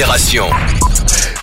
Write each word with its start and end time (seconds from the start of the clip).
Génération. 0.00 0.79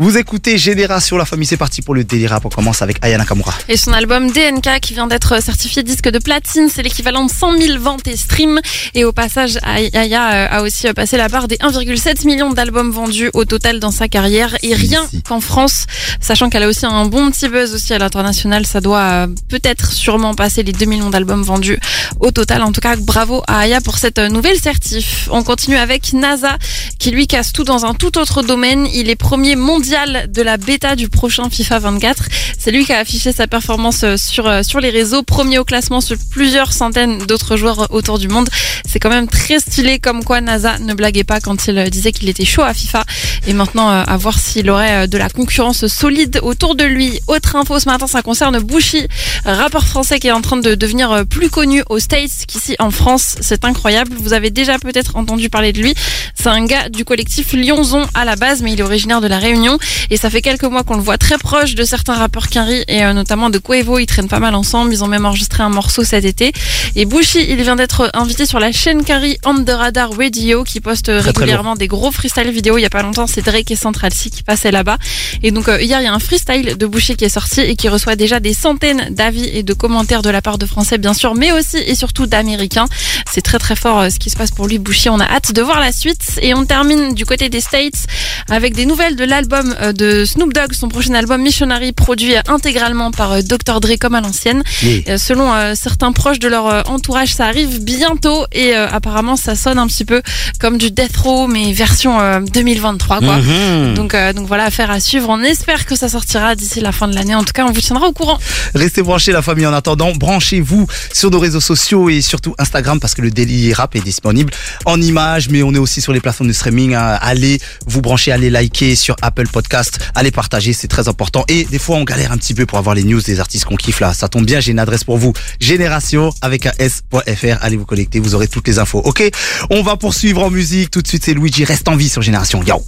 Vous 0.00 0.18
écoutez 0.18 0.58
Génération, 0.58 1.16
la 1.16 1.24
famille, 1.24 1.46
c'est 1.46 1.56
parti 1.56 1.80
pour 1.80 1.94
le 1.94 2.02
délire. 2.02 2.36
On 2.42 2.48
commence 2.48 2.82
avec 2.82 2.96
Aya 3.02 3.16
Nakamura. 3.16 3.54
Et 3.68 3.76
son 3.76 3.92
album 3.92 4.28
DNK 4.28 4.80
qui 4.80 4.92
vient 4.92 5.06
d'être 5.06 5.40
certifié 5.40 5.84
disque 5.84 6.08
de 6.08 6.18
platine, 6.18 6.68
c'est 6.68 6.82
l'équivalent 6.82 7.24
de 7.24 7.30
100 7.30 7.58
000 7.58 7.78
ventes 7.78 8.08
et 8.08 8.16
streams. 8.16 8.60
Et 8.94 9.04
au 9.04 9.12
passage, 9.12 9.56
Aya 9.62 10.32
euh, 10.32 10.46
a 10.50 10.62
aussi 10.62 10.92
passé 10.94 11.16
la 11.16 11.28
barre 11.28 11.46
des 11.46 11.58
1,7 11.58 12.26
million 12.26 12.52
d'albums 12.52 12.90
vendus 12.90 13.30
au 13.34 13.44
total 13.44 13.78
dans 13.78 13.92
sa 13.92 14.08
carrière. 14.08 14.56
Et 14.64 14.74
rien 14.74 15.08
qu'en 15.28 15.40
France, 15.40 15.86
sachant 16.20 16.50
qu'elle 16.50 16.64
a 16.64 16.68
aussi 16.68 16.86
un 16.86 17.04
bon 17.04 17.30
petit 17.30 17.48
buzz 17.48 17.72
aussi 17.72 17.94
à 17.94 17.98
l'international, 17.98 18.66
ça 18.66 18.80
doit 18.80 18.98
euh, 18.98 19.26
peut-être 19.48 19.92
sûrement 19.92 20.34
passer 20.34 20.64
les 20.64 20.72
2 20.72 20.86
millions 20.86 21.10
d'albums 21.10 21.44
vendus 21.44 21.78
au 22.18 22.32
total. 22.32 22.62
En 22.62 22.72
tout 22.72 22.80
cas, 22.80 22.96
bravo 22.96 23.44
à 23.46 23.60
Aya 23.60 23.80
pour 23.80 23.98
cette 23.98 24.18
nouvelle 24.18 24.58
certif. 24.58 25.28
On 25.30 25.44
continue 25.44 25.76
avec 25.76 26.12
NASA 26.14 26.58
qui 26.98 27.12
lui 27.12 27.28
casse 27.28 27.52
tout 27.52 27.64
dans 27.64 27.84
un 27.84 27.94
tout 27.94 28.18
autre 28.18 28.42
domaine. 28.42 28.88
Il 28.92 29.08
est 29.08 29.14
premier 29.14 29.54
mondial 29.54 29.83
de 29.90 30.42
la 30.42 30.56
bêta 30.56 30.96
du 30.96 31.08
prochain 31.08 31.50
FIFA 31.50 31.78
24. 31.78 32.24
C'est 32.58 32.70
lui 32.70 32.86
qui 32.86 32.92
a 32.92 32.98
affiché 32.98 33.32
sa 33.32 33.46
performance 33.46 34.02
euh, 34.04 34.16
sur, 34.16 34.48
euh, 34.48 34.62
sur 34.62 34.80
les 34.80 34.88
réseaux, 34.88 35.22
premier 35.22 35.58
au 35.58 35.64
classement 35.64 36.00
sur 36.00 36.16
plusieurs 36.30 36.72
centaines 36.72 37.18
d'autres 37.18 37.56
joueurs 37.56 37.92
autour 37.92 38.18
du 38.18 38.28
monde. 38.28 38.48
C'est 38.88 38.98
quand 38.98 39.10
même 39.10 39.28
très 39.28 39.58
stylé 39.58 39.98
comme 39.98 40.24
quoi 40.24 40.40
NASA 40.40 40.78
ne 40.78 40.94
blaguait 40.94 41.24
pas 41.24 41.40
quand 41.40 41.66
il 41.66 41.90
disait 41.90 42.12
qu'il 42.12 42.28
était 42.30 42.46
chaud 42.46 42.62
à 42.62 42.72
FIFA. 42.72 43.04
Et 43.46 43.52
maintenant, 43.52 43.90
euh, 43.90 44.04
à 44.06 44.16
voir 44.16 44.38
s'il 44.38 44.70
aurait 44.70 45.06
de 45.06 45.18
la 45.18 45.28
concurrence 45.28 45.86
solide 45.86 46.40
autour 46.42 46.74
de 46.76 46.84
lui. 46.84 47.20
Autre 47.26 47.56
info 47.56 47.78
ce 47.78 47.86
matin, 47.86 48.06
ça 48.06 48.22
concerne 48.22 48.58
Bushi, 48.60 49.06
rappeur 49.44 49.84
français 49.84 50.18
qui 50.18 50.28
est 50.28 50.32
en 50.32 50.40
train 50.40 50.56
de 50.56 50.74
devenir 50.74 51.24
plus 51.28 51.50
connu 51.50 51.82
aux 51.90 51.98
States 51.98 52.46
qu'ici 52.48 52.76
en 52.78 52.90
France. 52.90 53.36
C'est 53.40 53.64
incroyable. 53.66 54.12
Vous 54.18 54.32
avez 54.32 54.50
déjà 54.50 54.78
peut-être 54.78 55.16
entendu 55.16 55.50
parler 55.50 55.72
de 55.72 55.82
lui. 55.82 55.94
C'est 56.34 56.48
un 56.48 56.64
gars 56.64 56.88
du 56.88 57.04
collectif 57.04 57.52
Lyonzon 57.52 58.06
à 58.14 58.24
la 58.24 58.36
base, 58.36 58.62
mais 58.62 58.72
il 58.72 58.80
est 58.80 58.82
originaire 58.82 59.20
de 59.20 59.26
la 59.26 59.38
Réunion. 59.38 59.73
Et 60.10 60.16
ça 60.16 60.30
fait 60.30 60.42
quelques 60.42 60.64
mois 60.64 60.82
qu'on 60.82 60.96
le 60.96 61.02
voit 61.02 61.18
très 61.18 61.38
proche 61.38 61.74
de 61.74 61.84
certains 61.84 62.14
rappeurs 62.14 62.48
Quinry 62.48 62.84
et 62.88 63.04
euh, 63.04 63.12
notamment 63.12 63.50
de 63.50 63.58
Quavo. 63.58 63.98
Ils 63.98 64.06
traînent 64.06 64.28
pas 64.28 64.40
mal 64.40 64.54
ensemble. 64.54 64.92
Ils 64.92 65.04
ont 65.04 65.08
même 65.08 65.26
enregistré 65.26 65.62
un 65.62 65.68
morceau 65.68 66.04
cet 66.04 66.24
été. 66.24 66.52
Et 66.96 67.04
Bushi, 67.04 67.44
il 67.48 67.62
vient 67.62 67.76
d'être 67.76 68.10
invité 68.14 68.46
sur 68.46 68.60
la 68.60 68.72
chaîne 68.72 69.04
Quinry 69.04 69.38
On 69.44 69.54
The 69.62 69.70
Radar 69.70 70.10
Radio 70.16 70.64
qui 70.64 70.80
poste 70.80 71.10
régulièrement 71.10 71.74
des 71.74 71.88
gros 71.88 72.10
freestyle 72.10 72.50
vidéo. 72.50 72.78
Il 72.78 72.82
y 72.82 72.86
a 72.86 72.90
pas 72.90 73.02
longtemps, 73.02 73.26
c'est 73.26 73.42
Drake 73.42 73.70
et 73.70 73.76
Central 73.76 74.12
C 74.12 74.30
qui 74.30 74.42
passaient 74.42 74.70
là-bas. 74.70 74.98
Et 75.42 75.50
donc 75.50 75.68
euh, 75.68 75.80
hier, 75.80 76.00
il 76.00 76.04
y 76.04 76.08
a 76.08 76.14
un 76.14 76.18
freestyle 76.18 76.76
de 76.76 76.86
Bushi 76.86 77.16
qui 77.16 77.24
est 77.24 77.28
sorti 77.28 77.60
et 77.60 77.76
qui 77.76 77.88
reçoit 77.88 78.16
déjà 78.16 78.40
des 78.40 78.54
centaines 78.54 79.08
d'avis 79.10 79.48
et 79.52 79.62
de 79.62 79.72
commentaires 79.72 80.22
de 80.22 80.30
la 80.30 80.42
part 80.42 80.58
de 80.58 80.66
Français, 80.66 80.98
bien 80.98 81.14
sûr, 81.14 81.34
mais 81.34 81.52
aussi 81.52 81.78
et 81.78 81.94
surtout 81.94 82.26
d'Américains. 82.26 82.86
C'est 83.32 83.42
très 83.42 83.58
très 83.58 83.76
fort 83.76 84.00
euh, 84.00 84.10
ce 84.10 84.18
qui 84.18 84.30
se 84.30 84.36
passe 84.36 84.50
pour 84.50 84.66
lui, 84.66 84.78
Bushi. 84.78 85.08
On 85.08 85.20
a 85.20 85.24
hâte 85.24 85.52
de 85.52 85.62
voir 85.62 85.80
la 85.80 85.92
suite. 85.92 86.38
Et 86.40 86.54
on 86.54 86.64
termine 86.64 87.14
du 87.14 87.24
côté 87.24 87.48
des 87.48 87.60
States 87.60 88.06
avec 88.50 88.74
des 88.74 88.86
nouvelles 88.86 89.16
de 89.16 89.24
l'album 89.24 89.63
euh, 89.80 89.92
de 89.92 90.24
Snoop 90.24 90.52
Dogg, 90.52 90.72
son 90.72 90.88
prochain 90.88 91.14
album 91.14 91.42
Missionary, 91.42 91.92
produit 91.92 92.34
intégralement 92.48 93.10
par 93.10 93.32
euh, 93.32 93.40
Dr. 93.42 93.80
Dre 93.80 93.96
comme 94.00 94.14
à 94.14 94.20
l'ancienne. 94.20 94.62
Euh, 95.08 95.18
selon 95.18 95.52
certains 95.74 96.12
proches 96.12 96.38
de 96.38 96.48
leur 96.48 96.88
entourage, 96.88 97.34
ça 97.34 97.46
arrive 97.46 97.82
bientôt 97.82 98.46
et 98.52 98.74
apparemment 98.74 99.36
ça 99.36 99.54
sonne 99.54 99.78
un 99.78 99.86
petit 99.86 100.04
peu 100.04 100.22
comme 100.58 100.78
du 100.78 100.90
Death 100.90 101.16
Row 101.16 101.46
mais 101.46 101.72
version 101.72 102.40
2023 102.40 103.20
quoi. 103.20 103.36
Mhm. 103.36 103.94
Donc 103.94 104.16
donc 104.34 104.46
voilà, 104.46 104.64
affaire 104.64 104.90
à 104.90 105.00
suivre. 105.00 105.28
On 105.28 105.40
espère 105.42 105.86
que 105.86 105.96
ça 105.96 106.08
sortira 106.08 106.54
d'ici 106.54 106.80
la 106.80 106.92
fin 106.92 107.08
de 107.08 107.14
l'année. 107.14 107.34
En 107.34 107.44
tout 107.44 107.52
cas, 107.52 107.64
on 107.66 107.72
vous 107.72 107.80
tiendra 107.80 108.06
au 108.06 108.12
courant. 108.12 108.38
Restez 108.74 109.02
branchés 109.02 109.32
la 109.32 109.42
famille 109.42 109.66
en 109.66 109.72
attendant. 109.72 110.12
Branchez-vous 110.12 110.86
sur 111.12 111.30
nos 111.30 111.38
réseaux 111.38 111.60
sociaux 111.60 112.08
et 112.08 112.20
surtout 112.20 112.54
Instagram 112.58 113.00
parce 113.00 113.14
que 113.14 113.22
le 113.22 113.30
Daily 113.30 113.72
Rap 113.72 113.96
est 113.96 114.00
disponible 114.00 114.52
en 114.84 115.00
images 115.00 115.48
mais 115.48 115.62
on 115.62 115.74
est 115.74 115.78
aussi 115.78 116.00
sur 116.00 116.12
les 116.12 116.20
plateformes 116.20 116.48
de 116.48 116.54
streaming. 116.54 116.94
Allez 116.94 117.60
vous 117.86 118.00
brancher, 118.00 118.32
allez 118.32 118.50
liker 118.50 118.94
sur 118.94 119.16
Apple 119.22 119.48
podcast. 119.54 120.00
Allez 120.16 120.32
partager, 120.32 120.72
c'est 120.72 120.88
très 120.88 121.08
important. 121.08 121.44
Et 121.46 121.64
des 121.64 121.78
fois, 121.78 121.96
on 121.96 122.04
galère 122.04 122.32
un 122.32 122.36
petit 122.36 122.54
peu 122.54 122.66
pour 122.66 122.78
avoir 122.78 122.94
les 122.96 123.04
news 123.04 123.22
des 123.22 123.38
artistes 123.38 123.64
qu'on 123.64 123.76
kiffe 123.76 124.00
là. 124.00 124.12
Ça 124.12 124.28
tombe 124.28 124.44
bien, 124.44 124.58
j'ai 124.58 124.72
une 124.72 124.80
adresse 124.80 125.04
pour 125.04 125.16
vous. 125.16 125.32
Génération 125.60 126.34
avec 126.42 126.66
un 126.66 126.72
S.fr. 126.78 127.56
Allez 127.60 127.76
vous 127.76 127.86
connecter, 127.86 128.18
vous 128.18 128.34
aurez 128.34 128.48
toutes 128.48 128.66
les 128.66 128.80
infos. 128.80 128.98
Ok? 128.98 129.22
On 129.70 129.82
va 129.82 129.96
poursuivre 129.96 130.42
en 130.42 130.50
musique. 130.50 130.90
Tout 130.90 131.02
de 131.02 131.08
suite, 131.08 131.24
c'est 131.24 131.34
Luigi. 131.34 131.64
Reste 131.64 131.88
en 131.88 131.96
vie 131.96 132.08
sur 132.08 132.20
Génération. 132.20 132.62
Yo 132.64 132.82